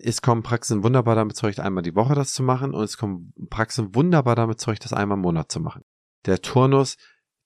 es 0.02 0.22
kommen 0.22 0.42
Praxen 0.42 0.82
wunderbar 0.82 1.14
damit 1.14 1.36
zurecht, 1.36 1.60
einmal 1.60 1.82
die 1.82 1.94
Woche 1.94 2.14
das 2.14 2.32
zu 2.32 2.42
machen 2.42 2.74
und 2.74 2.84
es 2.84 2.96
kommen 2.96 3.32
Praxen 3.50 3.94
wunderbar 3.94 4.36
damit 4.36 4.60
zurecht, 4.60 4.84
das 4.84 4.92
einmal 4.92 5.16
im 5.16 5.22
Monat 5.22 5.50
zu 5.50 5.60
machen. 5.60 5.82
Der 6.26 6.40
Turnus 6.42 6.96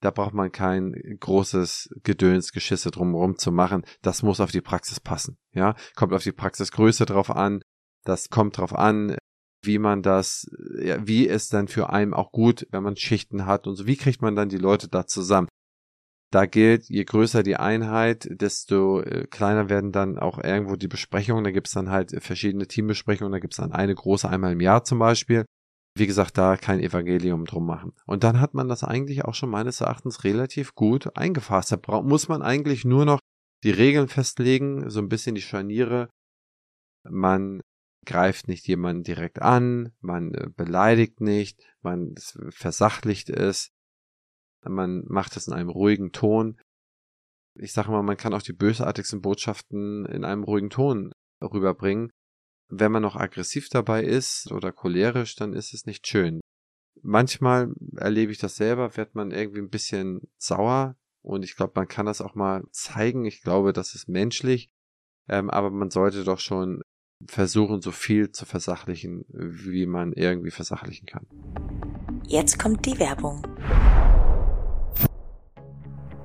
da 0.05 0.11
braucht 0.11 0.35
man 0.35 0.53
kein 0.53 0.93
großes 1.19 1.89
Gedöns, 2.03 2.53
Geschisse 2.53 2.91
drumherum 2.91 3.39
zu 3.39 3.51
machen. 3.51 3.87
Das 4.03 4.23
muss 4.23 4.39
auf 4.39 4.51
die 4.51 4.61
Praxis 4.61 5.01
passen. 5.01 5.39
Ja, 5.53 5.75
kommt 5.97 6.13
auf 6.13 6.23
die 6.23 6.33
Praxisgröße 6.33 7.07
drauf 7.07 7.31
an. 7.31 7.63
Das 8.05 8.29
kommt 8.29 8.59
drauf 8.59 8.75
an, 8.75 9.17
wie 9.63 9.79
man 9.79 10.03
das, 10.03 10.47
ja, 10.79 11.07
wie 11.07 11.27
es 11.27 11.49
dann 11.49 11.69
für 11.69 11.89
einen 11.89 12.13
auch 12.13 12.33
gut, 12.33 12.67
wenn 12.71 12.83
man 12.83 12.97
Schichten 12.97 13.47
hat 13.47 13.67
und 13.67 13.77
so. 13.77 13.87
Wie 13.87 13.97
kriegt 13.97 14.21
man 14.21 14.37
dann 14.37 14.51
die 14.51 14.59
Leute 14.59 14.89
da 14.89 15.07
zusammen? 15.07 15.49
Da 16.35 16.47
gilt, 16.47 16.89
je 16.89 17.05
größer 17.05 17.43
die 17.43 17.57
Einheit, 17.57 18.27
desto 18.29 19.01
äh, 19.01 19.27
kleiner 19.31 19.69
werden 19.69 19.93
dann 19.93 20.19
auch 20.19 20.39
irgendwo 20.43 20.75
die 20.77 20.89
Besprechungen. 20.89 21.45
Da 21.45 21.53
gibt's 21.53 21.73
dann 21.73 21.91
halt 21.91 22.11
verschiedene 22.23 22.67
Teambesprechungen. 22.67 23.33
Da 23.33 23.39
gibt's 23.39 23.59
dann 23.59 23.73
eine 23.73 23.95
große 23.95 24.29
einmal 24.29 24.53
im 24.53 24.61
Jahr 24.61 24.85
zum 24.85 24.99
Beispiel 24.99 25.45
wie 25.97 26.07
gesagt, 26.07 26.37
da 26.39 26.57
kein 26.57 26.81
Evangelium 26.81 27.45
drum 27.45 27.67
machen. 27.67 27.93
Und 28.07 28.25
dann 28.25 28.41
hat 28.41 28.55
man 28.55 28.69
das 28.69 28.83
eigentlich 28.83 29.25
auch 29.25 29.35
schon 29.35 29.51
meines 29.51 29.81
Erachtens 29.81 30.25
relativ 30.25 30.75
gut 30.75 31.17
eingefasst. 31.17 31.73
Da 31.73 32.03
muss 32.03 32.29
man 32.29 32.43
eigentlich 32.43 32.85
nur 32.85 33.05
noch 33.05 33.21
die 33.63 33.71
Regeln 33.71 34.09
festlegen, 34.09 34.91
so 34.91 35.01
ein 35.01 35.09
bisschen 35.09 35.35
die 35.35 35.41
Scharniere. 35.41 36.11
Man 37.09 37.61
greift 38.07 38.49
nicht 38.49 38.67
jemanden 38.67 39.05
direkt 39.05 39.41
an, 39.41 39.93
man 40.01 40.35
äh, 40.35 40.49
beleidigt 40.55 41.21
nicht, 41.21 41.63
man 41.81 42.15
versachlicht 42.51 43.31
es, 43.31 43.71
man 44.69 45.05
macht 45.07 45.37
es 45.37 45.47
in 45.47 45.53
einem 45.55 45.71
ruhigen 45.71 46.13
Ton. 46.13 46.59
Ich 47.57 47.73
sage 47.73 47.91
mal, 47.91 48.03
man 48.03 48.17
kann 48.17 48.35
auch 48.35 48.43
die 48.43 48.53
bösartigsten 48.53 49.21
Botschaften 49.23 50.07
in 50.07 50.25
einem 50.25 50.45
ruhigen 50.45 50.71
Ton 50.71 51.13
rüberbringen 51.41 52.11
wenn 52.69 52.93
man 52.93 53.03
noch 53.03 53.17
aggressiv 53.17 53.69
dabei 53.69 54.03
ist 54.03 54.51
oder 54.51 54.73
cholerisch, 54.73 55.37
dann 55.37 55.53
ist 55.53 55.75
es 55.75 55.87
nicht 55.87 56.07
schön. 56.07 56.41
Manchmal 57.03 57.73
erlebe 57.97 58.33
ich 58.33 58.39
das 58.39 58.57
selber, 58.57 58.97
wird 58.97 59.15
man 59.15 59.31
irgendwie 59.31 59.61
ein 59.61 59.71
bisschen 59.71 60.23
sauer 60.39 60.97
und 61.23 61.45
ich 61.45 61.57
glaube, 61.57 61.73
man 61.77 61.89
kann 61.89 62.07
das 62.07 62.21
auch 62.21 62.35
mal 62.35 62.65
zeigen. 62.71 63.25
Ich 63.25 63.43
glaube, 63.43 63.73
das 63.73 63.95
ist 63.95 64.09
menschlich, 64.09 64.71
ähm, 65.29 65.51
aber 65.51 65.71
man 65.71 65.91
sollte 65.91 66.25
doch 66.25 66.39
schon 66.39 66.83
versuchen, 67.27 67.81
so 67.81 67.91
viel 67.91 68.31
zu 68.31 68.47
versachlichen, 68.47 69.25
wie 69.29 69.87
man 69.87 70.13
irgendwie 70.13 70.51
versachlichen 70.51 71.07
kann. 71.07 71.27
Jetzt 72.27 72.59
kommt 72.59 72.87
die 72.87 72.99
Werbung. 72.99 73.43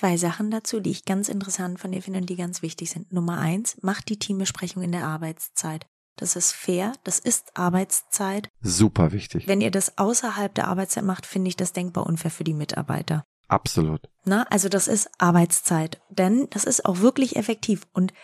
Zwei 0.00 0.16
Sachen 0.16 0.50
dazu, 0.50 0.80
die 0.80 0.92
ich 0.92 1.04
ganz 1.04 1.28
interessant 1.28 1.78
von 1.78 1.92
dir 1.92 2.00
finde 2.00 2.20
und 2.20 2.30
die 2.30 2.36
ganz 2.36 2.62
wichtig 2.62 2.88
sind. 2.88 3.12
Nummer 3.12 3.36
eins, 3.36 3.76
macht 3.82 4.08
die 4.08 4.18
Teambesprechung 4.18 4.82
in 4.82 4.92
der 4.92 5.04
Arbeitszeit. 5.04 5.84
Das 6.16 6.36
ist 6.36 6.52
fair, 6.52 6.94
das 7.04 7.18
ist 7.18 7.54
Arbeitszeit. 7.54 8.48
Super 8.62 9.12
wichtig. 9.12 9.46
Wenn 9.46 9.60
ihr 9.60 9.70
das 9.70 9.98
außerhalb 9.98 10.54
der 10.54 10.68
Arbeitszeit 10.68 11.04
macht, 11.04 11.26
finde 11.26 11.48
ich 11.48 11.56
das 11.58 11.74
denkbar 11.74 12.06
unfair 12.06 12.30
für 12.30 12.44
die 12.44 12.54
Mitarbeiter. 12.54 13.24
Absolut. 13.46 14.08
Na, 14.24 14.44
also 14.44 14.70
das 14.70 14.88
ist 14.88 15.10
Arbeitszeit, 15.18 16.00
denn 16.08 16.48
das 16.48 16.64
ist 16.64 16.86
auch 16.86 17.00
wirklich 17.00 17.36
effektiv. 17.36 17.86
Und 17.92 18.14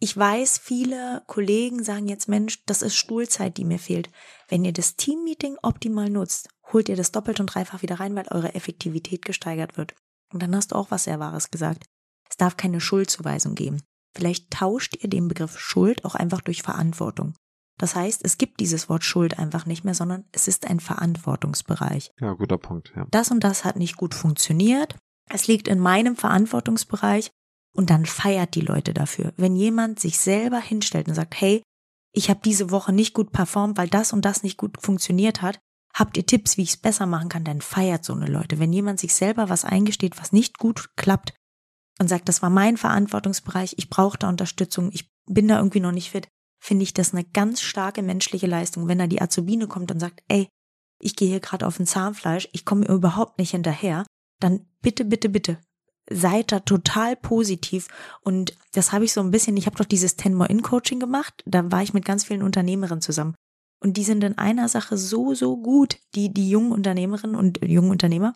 ich 0.00 0.14
weiß, 0.14 0.58
viele 0.58 1.22
Kollegen 1.26 1.82
sagen 1.84 2.06
jetzt, 2.06 2.28
Mensch, 2.28 2.62
das 2.66 2.82
ist 2.82 2.96
Stuhlzeit, 2.96 3.56
die 3.56 3.64
mir 3.64 3.78
fehlt. 3.78 4.10
Wenn 4.48 4.62
ihr 4.66 4.74
das 4.74 4.96
Teammeeting 4.96 5.56
optimal 5.62 6.10
nutzt, 6.10 6.50
holt 6.70 6.90
ihr 6.90 6.96
das 6.96 7.12
doppelt 7.12 7.40
und 7.40 7.46
dreifach 7.46 7.80
wieder 7.80 7.98
rein, 7.98 8.14
weil 8.14 8.26
eure 8.30 8.54
Effektivität 8.54 9.24
gesteigert 9.24 9.78
wird. 9.78 9.94
Und 10.34 10.42
dann 10.42 10.54
hast 10.54 10.72
du 10.72 10.74
auch 10.76 10.90
was 10.90 11.04
sehr 11.04 11.20
Wahres 11.20 11.50
gesagt. 11.50 11.86
Es 12.28 12.36
darf 12.36 12.56
keine 12.56 12.80
Schuldzuweisung 12.80 13.54
geben. 13.54 13.80
Vielleicht 14.16 14.50
tauscht 14.50 14.96
ihr 15.00 15.08
den 15.08 15.28
Begriff 15.28 15.58
Schuld 15.58 16.04
auch 16.04 16.16
einfach 16.16 16.40
durch 16.40 16.62
Verantwortung. 16.62 17.34
Das 17.78 17.94
heißt, 17.94 18.24
es 18.24 18.36
gibt 18.36 18.60
dieses 18.60 18.88
Wort 18.88 19.04
Schuld 19.04 19.38
einfach 19.38 19.64
nicht 19.64 19.84
mehr, 19.84 19.94
sondern 19.94 20.24
es 20.32 20.48
ist 20.48 20.66
ein 20.66 20.80
Verantwortungsbereich. 20.80 22.10
Ja, 22.20 22.32
guter 22.32 22.58
Punkt. 22.58 22.92
Ja. 22.96 23.06
Das 23.10 23.30
und 23.30 23.42
das 23.42 23.64
hat 23.64 23.76
nicht 23.76 23.96
gut 23.96 24.14
funktioniert. 24.14 24.96
Es 25.30 25.46
liegt 25.46 25.68
in 25.68 25.78
meinem 25.78 26.16
Verantwortungsbereich 26.16 27.30
und 27.74 27.90
dann 27.90 28.04
feiert 28.04 28.54
die 28.56 28.60
Leute 28.60 28.92
dafür. 28.92 29.32
Wenn 29.36 29.56
jemand 29.56 29.98
sich 30.00 30.18
selber 30.18 30.58
hinstellt 30.58 31.08
und 31.08 31.14
sagt, 31.14 31.40
hey, 31.40 31.62
ich 32.12 32.30
habe 32.30 32.40
diese 32.44 32.70
Woche 32.70 32.92
nicht 32.92 33.14
gut 33.14 33.32
performt, 33.32 33.78
weil 33.78 33.88
das 33.88 34.12
und 34.12 34.24
das 34.24 34.42
nicht 34.42 34.56
gut 34.56 34.80
funktioniert 34.80 35.42
hat, 35.42 35.58
habt 35.94 36.16
ihr 36.16 36.26
Tipps, 36.26 36.56
wie 36.56 36.62
ich 36.62 36.70
es 36.70 36.76
besser 36.76 37.06
machen 37.06 37.28
kann, 37.28 37.44
dann 37.44 37.60
feiert 37.60 38.04
so 38.04 38.12
eine 38.12 38.26
Leute. 38.26 38.58
Wenn 38.58 38.72
jemand 38.72 38.98
sich 38.98 39.14
selber 39.14 39.48
was 39.48 39.64
eingesteht, 39.64 40.18
was 40.18 40.32
nicht 40.32 40.58
gut 40.58 40.90
klappt 40.96 41.34
und 42.00 42.08
sagt, 42.08 42.28
das 42.28 42.42
war 42.42 42.50
mein 42.50 42.76
Verantwortungsbereich, 42.76 43.74
ich 43.78 43.88
brauche 43.88 44.18
da 44.18 44.28
Unterstützung, 44.28 44.90
ich 44.92 45.10
bin 45.26 45.48
da 45.48 45.56
irgendwie 45.56 45.80
noch 45.80 45.92
nicht 45.92 46.10
fit, 46.10 46.28
finde 46.60 46.82
ich 46.82 46.94
das 46.94 47.12
eine 47.12 47.24
ganz 47.24 47.62
starke 47.62 48.02
menschliche 48.02 48.46
Leistung, 48.46 48.88
wenn 48.88 48.98
da 48.98 49.06
die 49.06 49.22
Azubine 49.22 49.68
kommt 49.68 49.92
und 49.92 50.00
sagt, 50.00 50.22
ey, 50.28 50.48
ich 51.00 51.16
gehe 51.16 51.28
hier 51.28 51.40
gerade 51.40 51.66
auf 51.66 51.78
ein 51.78 51.86
Zahnfleisch, 51.86 52.48
ich 52.52 52.64
komme 52.64 52.86
überhaupt 52.86 53.38
nicht 53.38 53.50
hinterher, 53.50 54.04
dann 54.40 54.66
bitte, 54.80 55.04
bitte, 55.04 55.28
bitte, 55.28 55.58
seid 56.10 56.52
da 56.52 56.60
total 56.60 57.16
positiv. 57.16 57.88
Und 58.22 58.56
das 58.72 58.92
habe 58.92 59.04
ich 59.04 59.12
so 59.12 59.20
ein 59.20 59.30
bisschen, 59.30 59.56
ich 59.56 59.66
habe 59.66 59.76
doch 59.76 59.84
dieses 59.84 60.16
Ten 60.16 60.34
More 60.34 60.50
In 60.50 60.62
Coaching 60.62 61.00
gemacht, 61.00 61.42
da 61.46 61.70
war 61.70 61.82
ich 61.82 61.94
mit 61.94 62.04
ganz 62.04 62.24
vielen 62.24 62.42
Unternehmerinnen 62.42 63.02
zusammen. 63.02 63.34
Und 63.84 63.98
die 63.98 64.04
sind 64.04 64.24
in 64.24 64.38
einer 64.38 64.70
Sache 64.70 64.96
so, 64.96 65.34
so 65.34 65.58
gut, 65.58 65.98
die, 66.14 66.32
die 66.32 66.48
jungen 66.48 66.72
Unternehmerinnen 66.72 67.36
und 67.36 67.62
jungen 67.62 67.90
Unternehmer, 67.90 68.34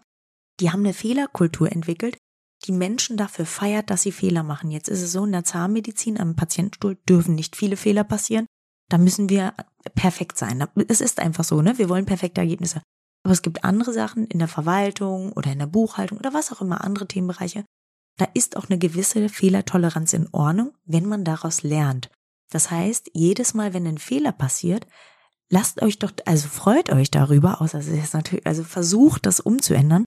die 0.61 0.71
haben 0.71 0.81
eine 0.81 0.93
Fehlerkultur 0.93 1.73
entwickelt, 1.73 2.19
die 2.67 2.73
Menschen 2.73 3.17
dafür 3.17 3.47
feiert, 3.47 3.89
dass 3.89 4.03
sie 4.03 4.13
Fehler 4.13 4.43
machen. 4.43 4.71
Jetzt 4.71 4.89
ist 4.89 5.01
es 5.01 5.13
so, 5.13 5.25
in 5.25 5.33
der 5.33 5.45
Zahnmedizin 5.45 6.21
am 6.21 6.37
Patientenstuhl 6.37 6.99
dürfen 7.09 7.35
nicht 7.35 7.57
viele 7.57 7.79
Fehler 7.79 8.05
passieren. 8.05 8.45
Da 8.91 8.99
müssen 8.99 9.31
wir 9.31 9.55
perfekt 9.95 10.37
sein. 10.37 10.63
Es 10.89 11.01
ist 11.01 11.19
einfach 11.19 11.45
so, 11.45 11.63
ne? 11.63 11.79
Wir 11.79 11.89
wollen 11.89 12.05
perfekte 12.05 12.43
Ergebnisse. 12.43 12.83
Aber 13.25 13.33
es 13.33 13.41
gibt 13.41 13.65
andere 13.65 13.95
Sachen 13.95 14.27
in 14.27 14.41
der 14.41 14.49
Verwaltung 14.49 15.33
oder 15.33 15.51
in 15.51 15.61
der 15.61 15.67
Buchhaltung 15.67 16.19
oder 16.19 16.35
was 16.35 16.53
auch 16.53 16.61
immer, 16.61 16.85
andere 16.85 17.09
Themenbereiche. 17.09 17.65
Da 18.19 18.27
ist 18.35 18.59
auch 18.59 18.69
eine 18.69 18.79
gewisse 18.79 19.31
Fehlertoleranz 19.31 20.13
in 20.13 20.29
Ordnung, 20.33 20.75
wenn 20.85 21.07
man 21.07 21.25
daraus 21.25 21.63
lernt. 21.63 22.11
Das 22.51 22.71
heißt, 22.71 23.11
jedes 23.15 23.55
Mal, 23.55 23.73
wenn 23.73 23.87
ein 23.87 23.99
Fehler 23.99 24.33
passiert, 24.33 24.87
lasst 25.51 25.83
euch 25.83 25.99
doch, 25.99 26.13
also 26.27 26.49
freut 26.49 26.91
euch 26.91 27.11
darüber, 27.11 27.61
außer 27.61 27.79
es 27.79 27.89
ist 27.89 28.15
natürlich, 28.15 28.47
also 28.47 28.65
versucht 28.65 29.27
das 29.27 29.41
umzuändern 29.41 30.05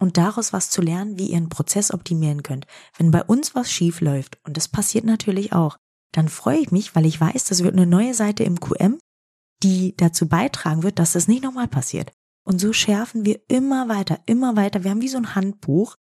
und 0.00 0.16
daraus 0.16 0.52
was 0.52 0.70
zu 0.70 0.82
lernen, 0.82 1.18
wie 1.18 1.28
ihr 1.28 1.36
einen 1.36 1.48
Prozess 1.48 1.92
optimieren 1.92 2.42
könnt. 2.42 2.66
Wenn 2.96 3.10
bei 3.10 3.22
uns 3.22 3.54
was 3.54 3.70
schief 3.70 4.00
läuft, 4.00 4.38
und 4.44 4.56
das 4.56 4.68
passiert 4.68 5.04
natürlich 5.04 5.52
auch, 5.52 5.76
dann 6.12 6.28
freue 6.28 6.58
ich 6.58 6.72
mich, 6.72 6.96
weil 6.96 7.06
ich 7.06 7.20
weiß, 7.20 7.44
das 7.44 7.62
wird 7.62 7.74
eine 7.74 7.86
neue 7.86 8.14
Seite 8.14 8.42
im 8.42 8.58
QM, 8.58 8.98
die 9.62 9.94
dazu 9.96 10.28
beitragen 10.28 10.82
wird, 10.82 10.98
dass 10.98 11.12
das 11.12 11.28
nicht 11.28 11.42
nochmal 11.42 11.68
passiert. 11.68 12.12
Und 12.44 12.60
so 12.60 12.72
schärfen 12.72 13.24
wir 13.24 13.40
immer 13.48 13.88
weiter, 13.88 14.18
immer 14.26 14.56
weiter. 14.56 14.82
Wir 14.82 14.90
haben 14.90 15.02
wie 15.02 15.08
so 15.08 15.18
ein 15.18 15.34
Handbuch 15.34 15.94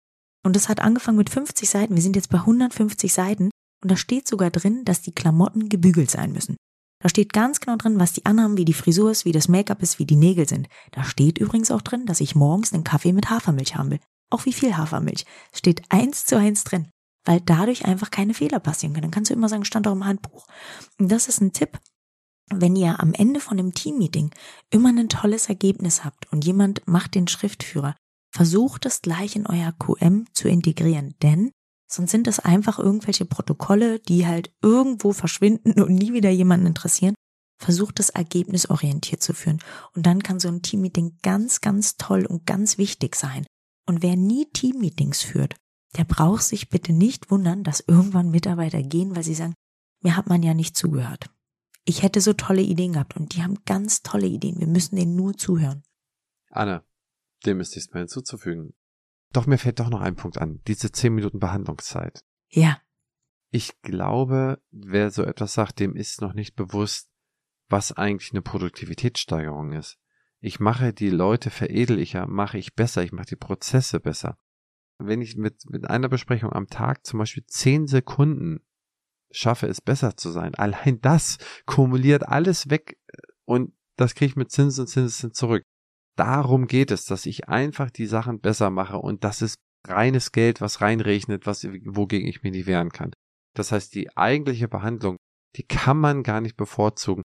und 0.46 0.56
das 0.56 0.70
hat 0.70 0.79
angefangen 0.79 1.17
mit 1.17 1.29
50 1.29 1.67
Seiten. 1.67 1.96
Wir 1.96 2.03
sind 2.03 2.15
jetzt 2.15 2.29
bei 2.29 2.38
150 2.38 3.12
Seiten 3.12 3.50
und 3.84 3.91
da 3.91 3.98
steht 3.98 4.27
sogar 4.27 4.51
drin, 4.51 4.86
dass 4.86 5.01
die 5.01 5.13
Klamotten 5.13 5.67
gebügelt 5.67 6.12
sein 6.12 6.32
müssen. 6.32 6.56
Da 7.00 7.10
steht 7.10 7.32
ganz 7.32 7.60
genau 7.60 7.77
drin, 7.77 8.00
was 8.00 8.13
die 8.13 8.25
anhaben, 8.25 8.58
wie 8.58 8.66
die 8.66 8.74
Frisur 8.74 9.12
ist, 9.12 9.25
wie 9.25 9.32
das 9.32 9.48
Make-up 9.48 9.84
ist, 9.84 10.00
wie 10.00 10.06
die 10.06 10.16
Nägel 10.16 10.48
sind. 10.48 10.68
Da 10.92 11.04
steht 11.04 11.38
übrigens 11.38 11.70
auch 11.70 11.82
drin, 11.82 12.06
dass 12.06 12.22
ich 12.22 12.36
morgens 12.36 12.74
einen 12.74 12.84
Kaffee 12.84 13.13
mit 13.13 13.30
Hafermilch 13.30 13.75
haben 13.75 13.92
will. 13.92 14.00
Auch 14.30 14.46
wie 14.46 14.54
viel 14.54 14.75
Hafermilch. 14.75 15.25
Steht 15.54 15.84
eins 15.89 16.25
zu 16.25 16.38
eins 16.38 16.63
drin. 16.63 16.88
Weil 17.24 17.42
dadurch 17.42 17.86
einfach 17.86 18.10
keine 18.10 18.34
Fehler 18.34 18.60
passieren 18.60 18.94
können. 18.94 19.04
Dann 19.04 19.12
kannst 19.12 19.30
du 19.30 19.36
immer 19.36 19.50
sagen, 19.50 19.66
stand 19.66 19.88
auch 19.88 19.94
im 19.94 20.06
Handbuch. 20.06 20.48
Und 20.98 21.12
das 21.12 21.27
ist 21.27 21.42
ein 21.42 21.54
Tipp. 21.54 21.80
Wenn 22.50 22.75
ihr 22.75 23.00
am 23.01 23.13
Ende 23.13 23.42
von 23.42 23.60
einem 23.60 23.74
Teammeeting 23.74 24.32
immer 24.70 24.89
ein 24.89 25.10
tolles 25.10 25.50
Ergebnis 25.50 26.06
habt 26.06 26.32
und 26.32 26.46
jemand 26.46 26.88
macht 26.88 27.16
den 27.16 27.27
Schriftführer, 27.27 27.96
versucht 28.32 28.86
es 28.86 29.01
gleich 29.01 29.36
in 29.36 29.46
euer 29.46 29.74
QM 29.74 30.25
zu 30.34 30.48
integrieren. 30.48 31.16
Denn 31.22 31.51
Sonst 31.88 32.12
sind 32.12 32.27
das 32.27 32.39
einfach 32.39 32.79
irgendwelche 32.79 33.25
Protokolle, 33.25 34.00
die 34.00 34.27
halt 34.27 34.51
irgendwo 34.62 35.13
verschwinden 35.13 35.82
und 35.82 35.96
nie 35.96 36.13
wieder 36.13 36.29
jemanden 36.29 36.67
interessieren. 36.67 37.15
Versucht 37.60 38.00
das 38.00 38.10
Ergebnis 38.10 38.70
orientiert 38.70 39.24
zu 39.24 39.34
führen. 39.34 39.60
Und 39.96 40.06
dann 40.06 40.22
kann 40.22 40.39
so 40.39 40.48
ein 40.48 40.62
Teammeeting 40.62 41.17
ganz, 41.24 41.62
ganz 41.62 41.98
toll 41.98 42.25
und 42.25 42.46
ganz 42.46 42.77
wichtig 42.77 43.15
sein. 43.15 43.46
Und 43.88 44.03
wer 44.03 44.15
nie 44.15 44.46
Teammeetings 44.51 45.22
führt, 45.22 45.56
der 45.96 46.03
braucht 46.03 46.44
sich 46.44 46.70
bitte 46.70 46.94
nicht 46.94 47.32
wundern, 47.32 47.63
dass 47.63 47.84
irgendwann 47.88 48.29
Mitarbeiter 48.29 48.84
gehen, 48.84 49.15
weil 49.15 49.24
sie 49.24 49.34
sagen, 49.34 49.53
mir 50.03 50.15
hat 50.17 50.27
man 50.27 50.44
ja 50.44 50.53
nicht 50.53 50.75
zugehört. 50.75 51.29
Ich 51.86 52.03
hätte 52.03 52.20
so 52.20 52.34
tolle 52.34 52.62
Ideen 52.62 52.94
gehabt 52.94 53.15
und 53.15 53.34
die 53.34 53.44
haben 53.44 53.63
ganz 53.65 54.03
tolle 54.03 54.27
Ideen. 54.27 54.60
Wir 54.60 54.67
müssen 54.67 54.98
denen 54.98 55.15
nur 55.15 55.38
zuhören. 55.38 55.84
Anne, 56.50 56.84
dem 57.46 57.62
ist 57.62 57.75
nichts 57.75 57.94
mehr 57.94 58.01
hinzuzufügen. 58.01 58.74
Doch 59.34 59.46
mir 59.46 59.57
fällt 59.57 59.79
doch 59.79 59.89
noch 59.89 60.01
ein 60.01 60.15
Punkt 60.15 60.38
an. 60.38 60.62
Diese 60.67 60.91
zehn 60.91 61.13
Minuten 61.13 61.39
Behandlungszeit. 61.39 62.24
Ja. 62.50 62.81
Ich 63.50 63.81
glaube, 63.81 64.62
wer 64.72 65.12
so 65.12 65.24
etwas 65.24 65.53
sagt, 65.53 65.79
dem 65.79 65.96
ist 65.96 66.22
noch 66.22 66.34
nicht 66.34 66.55
bewusst, 66.55 67.10
was 67.69 67.91
eigentlich 67.91 68.31
eine 68.31 68.41
Produktivitätssteigerung 68.41 69.74
ist. 69.74 69.98
Ich 70.39 70.60
mache 70.60 70.93
die 70.93 71.10
Leute 71.10 71.50
veredel 71.50 72.00
ich 72.00 72.13
ja, 72.13 72.25
mache 72.25 72.57
ich 72.57 72.75
besser, 72.75 73.03
ich 73.03 73.12
mache 73.12 73.27
die 73.27 73.36
Prozesse 73.36 74.00
besser. 74.00 74.38
Wenn 75.00 75.22
ich 75.22 75.36
mit, 75.36 75.69
mit 75.69 75.89
einer 75.89 76.10
Besprechung 76.10 76.53
am 76.53 76.67
Tag 76.67 77.05
zum 77.05 77.19
Beispiel 77.19 77.46
zehn 77.46 77.88
Sekunden 77.88 78.62
schaffe, 79.31 79.67
es 79.67 79.81
besser 79.81 80.15
zu 80.15 80.31
sein, 80.31 80.55
allein 80.55 81.01
das 81.01 81.38
kumuliert 81.65 82.27
alles 82.27 82.69
weg 82.69 82.98
und 83.46 83.74
das 83.96 84.13
kriege 84.15 84.29
ich 84.29 84.36
mit 84.36 84.51
Zinsen 84.51 84.81
und 84.81 84.88
Zinsen 84.88 85.34
zurück. 85.34 85.63
Darum 86.17 86.67
geht 86.67 86.91
es, 86.91 87.05
dass 87.05 87.25
ich 87.25 87.47
einfach 87.47 87.91
die 87.91 88.07
Sachen 88.07 88.39
besser 88.39 88.69
mache 88.69 88.97
und 88.97 89.24
das 89.24 89.41
ist 89.41 89.55
reines 89.88 90.31
Geld, 90.31 90.62
was 90.62 90.81
reinrechnet, 90.81 91.45
was, 91.45 91.63
wogegen 91.63 92.27
ich 92.27 92.43
mir 92.43 92.51
nicht 92.51 92.67
wehren 92.67 92.91
kann. 92.91 93.12
Das 93.55 93.71
heißt, 93.71 93.93
die 93.95 94.15
eigentliche 94.17 94.67
Behandlung, 94.67 95.17
die 95.55 95.63
kann 95.63 95.97
man 95.97 96.24
gar 96.24 96.41
nicht 96.41 96.57
bevorzugen. 96.57 97.24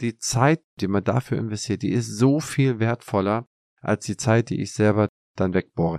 Die 0.00 0.16
Zeit, 0.18 0.62
die 0.80 0.88
man 0.88 1.04
dafür 1.04 1.38
investiert, 1.38 1.82
die 1.82 1.92
ist 1.92 2.16
so 2.16 2.40
viel 2.40 2.78
wertvoller 2.78 3.46
als 3.80 4.06
die 4.06 4.16
Zeit, 4.16 4.50
die 4.50 4.60
ich 4.60 4.72
selber 4.72 5.08
dann 5.36 5.54
wegbohre. 5.54 5.98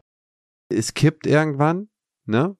Es 0.70 0.94
kippt 0.94 1.28
irgendwann, 1.28 1.90
ne? 2.26 2.56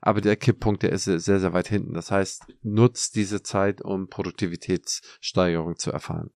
Aber 0.00 0.20
der 0.20 0.36
Kipppunkt, 0.36 0.82
der 0.82 0.92
ist 0.92 1.04
sehr, 1.04 1.40
sehr 1.40 1.52
weit 1.52 1.68
hinten. 1.68 1.94
Das 1.94 2.10
heißt, 2.10 2.46
nutzt 2.62 3.16
diese 3.16 3.42
Zeit, 3.42 3.82
um 3.82 4.08
Produktivitätssteigerung 4.08 5.76
zu 5.76 5.90
erfahren. 5.90 6.30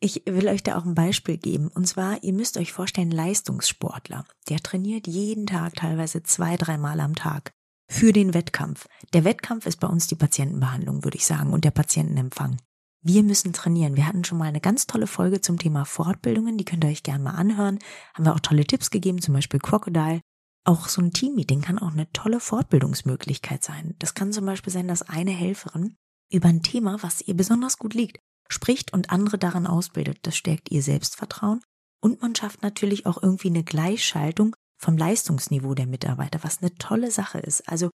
Ich 0.00 0.22
will 0.26 0.48
euch 0.48 0.62
da 0.62 0.78
auch 0.78 0.84
ein 0.84 0.94
Beispiel 0.94 1.38
geben. 1.38 1.68
Und 1.68 1.86
zwar, 1.88 2.22
ihr 2.22 2.32
müsst 2.32 2.56
euch 2.56 2.72
vorstellen, 2.72 3.10
Leistungssportler. 3.10 4.24
Der 4.48 4.60
trainiert 4.60 5.06
jeden 5.08 5.46
Tag, 5.46 5.74
teilweise 5.74 6.22
zwei, 6.22 6.56
dreimal 6.56 7.00
am 7.00 7.14
Tag. 7.16 7.52
für 7.90 8.12
den 8.12 8.34
Wettkampf. 8.34 8.86
Der 9.12 9.24
Wettkampf 9.24 9.66
ist 9.66 9.80
bei 9.80 9.88
uns 9.88 10.06
die 10.06 10.14
Patientenbehandlung, 10.14 11.04
würde 11.04 11.16
ich 11.16 11.26
sagen, 11.26 11.52
und 11.52 11.64
der 11.64 11.70
Patientenempfang. 11.70 12.58
Wir 13.02 13.22
müssen 13.22 13.52
trainieren. 13.52 13.96
Wir 13.96 14.06
hatten 14.06 14.24
schon 14.24 14.38
mal 14.38 14.48
eine 14.48 14.60
ganz 14.60 14.86
tolle 14.86 15.06
Folge 15.06 15.40
zum 15.40 15.58
Thema 15.58 15.84
Fortbildungen, 15.84 16.58
die 16.58 16.64
könnt 16.64 16.84
ihr 16.84 16.90
euch 16.90 17.02
gerne 17.02 17.24
mal 17.24 17.30
anhören. 17.32 17.78
Haben 18.14 18.24
wir 18.24 18.34
auch 18.34 18.40
tolle 18.40 18.66
Tipps 18.66 18.90
gegeben, 18.90 19.22
zum 19.22 19.34
Beispiel 19.34 19.60
Crocodile. 19.60 20.20
Auch 20.64 20.88
so 20.88 21.00
ein 21.00 21.12
Teammeeting 21.12 21.62
kann 21.62 21.78
auch 21.78 21.92
eine 21.92 22.10
tolle 22.12 22.40
Fortbildungsmöglichkeit 22.40 23.64
sein. 23.64 23.94
Das 24.00 24.14
kann 24.14 24.32
zum 24.32 24.44
Beispiel 24.44 24.72
sein, 24.72 24.88
dass 24.88 25.08
eine 25.08 25.30
Helferin 25.30 25.96
über 26.30 26.48
ein 26.48 26.62
Thema, 26.62 27.02
was 27.02 27.22
ihr 27.22 27.34
besonders 27.34 27.78
gut 27.78 27.94
liegt, 27.94 28.18
spricht 28.48 28.92
und 28.92 29.10
andere 29.10 29.38
daran 29.38 29.66
ausbildet. 29.66 30.18
Das 30.22 30.36
stärkt 30.36 30.70
ihr 30.70 30.82
Selbstvertrauen 30.82 31.60
und 32.00 32.22
man 32.22 32.34
schafft 32.34 32.62
natürlich 32.62 33.06
auch 33.06 33.22
irgendwie 33.22 33.48
eine 33.48 33.64
Gleichschaltung 33.64 34.54
vom 34.78 34.96
Leistungsniveau 34.96 35.74
der 35.74 35.86
Mitarbeiter, 35.86 36.40
was 36.42 36.62
eine 36.62 36.74
tolle 36.74 37.10
Sache 37.10 37.38
ist. 37.38 37.68
Also 37.68 37.90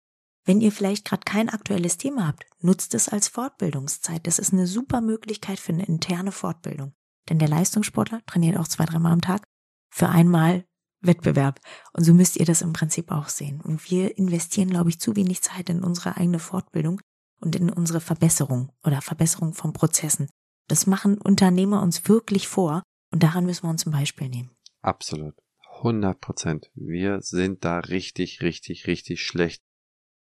wenn 0.46 0.60
ihr 0.60 0.72
vielleicht 0.72 1.06
gerade 1.06 1.24
kein 1.26 1.50
aktuelles 1.50 1.98
Thema 1.98 2.28
habt, 2.28 2.46
nutzt 2.60 2.94
es 2.94 3.08
als 3.08 3.30
Fortbildungszeit. 3.30 4.28
Das 4.28 4.40
ist 4.40 4.52
eine 4.52 4.68
super 4.68 5.00
Möglichkeit 5.00 5.60
für 5.60 5.72
eine 5.72 5.86
interne 5.86 6.34
Fortbildung. 6.34 6.94
Denn 7.30 7.40
der 7.40 7.48
Leistungssportler 7.48 8.22
trainiert 8.26 8.58
auch 8.58 8.68
zwei, 8.68 8.86
dreimal 8.86 9.14
am 9.14 9.22
Tag 9.22 9.44
für 9.90 10.10
einmal 10.10 10.66
Wettbewerb. 11.00 11.62
Und 11.94 12.04
so 12.04 12.14
müsst 12.14 12.36
ihr 12.38 12.46
das 12.46 12.62
im 12.62 12.74
Prinzip 12.74 13.12
auch 13.12 13.30
sehen. 13.30 13.62
Und 13.62 13.90
wir 13.90 14.18
investieren, 14.18 14.70
glaube 14.70 14.90
ich, 14.90 15.00
zu 15.00 15.16
wenig 15.16 15.42
Zeit 15.42 15.70
in 15.70 15.84
unsere 15.84 16.18
eigene 16.18 16.40
Fortbildung 16.40 17.00
und 17.40 17.56
in 17.56 17.70
unsere 17.70 18.02
Verbesserung 18.02 18.72
oder 18.84 19.02
Verbesserung 19.02 19.54
von 19.54 19.72
Prozessen. 19.72 20.28
Das 20.68 20.88
machen 20.88 21.18
Unternehmer 21.18 21.82
uns 21.82 22.08
wirklich 22.08 22.48
vor 22.48 22.84
und 23.12 23.24
daran 23.24 23.46
müssen 23.46 23.64
wir 23.64 23.70
uns 23.70 23.86
ein 23.86 23.92
Beispiel 23.92 24.30
nehmen. 24.30 24.52
Absolut. 24.82 25.36
100 25.78 26.20
Prozent. 26.20 26.72
Wir 26.76 27.22
sind 27.22 27.66
da 27.66 27.80
richtig, 27.80 28.42
richtig, 28.42 28.88
richtig 28.88 29.22
schlecht. 29.22 29.62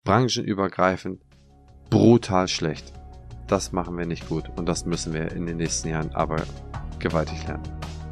Branchenübergreifend 0.04 1.22
brutal 1.90 2.48
schlecht. 2.48 2.92
Das 3.46 3.72
machen 3.72 3.96
wir 3.96 4.06
nicht 4.06 4.28
gut 4.28 4.50
und 4.56 4.66
das 4.66 4.84
müssen 4.84 5.12
wir 5.12 5.32
in 5.32 5.46
den 5.46 5.58
nächsten 5.58 5.88
Jahren 5.88 6.14
aber 6.14 6.42
gewaltig 6.98 7.46
lernen. 7.46 7.62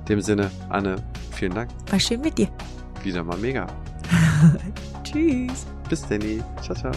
In 0.00 0.06
dem 0.06 0.20
Sinne, 0.20 0.50
Anne, 0.68 0.96
vielen 1.32 1.54
Dank. 1.54 1.70
War 1.90 1.98
schön 1.98 2.20
mit 2.20 2.36
dir. 2.38 2.48
Wieder 3.02 3.24
mal 3.24 3.38
mega. 3.38 3.66
Tschüss. 5.04 5.66
Bis 5.88 6.06
Danny. 6.06 6.42
Ciao, 6.62 6.76
ciao. 6.76 6.92